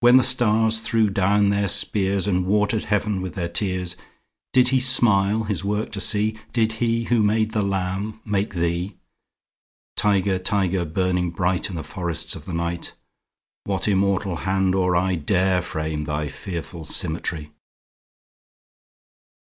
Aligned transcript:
When 0.00 0.18
the 0.18 0.22
stars 0.22 0.80
threw 0.80 1.08
down 1.08 1.48
their 1.48 1.66
spears, 1.66 2.26
And 2.26 2.44
water'd 2.44 2.84
heaven 2.84 3.22
with 3.22 3.36
their 3.36 3.48
tears, 3.48 3.96
Did 4.52 4.68
He 4.68 4.78
smile 4.78 5.44
His 5.44 5.64
work 5.64 5.90
to 5.92 6.00
see? 6.02 6.36
Did 6.52 6.72
He 6.74 7.04
who 7.04 7.22
made 7.22 7.52
the 7.52 7.62
lamb 7.62 8.20
make 8.22 8.52
thee? 8.52 8.98
20 9.96 9.96
Tiger, 10.20 10.38
tiger, 10.38 10.84
burning 10.84 11.30
bright 11.30 11.70
In 11.70 11.76
the 11.76 11.82
forests 11.82 12.36
of 12.36 12.44
the 12.44 12.52
night, 12.52 12.92
What 13.64 13.88
immortal 13.88 14.36
hand 14.36 14.74
or 14.74 14.94
eye 14.94 15.14
Dare 15.14 15.62
frame 15.62 16.04
thy 16.04 16.28
fearful 16.28 16.84
symmetry? 16.84 17.50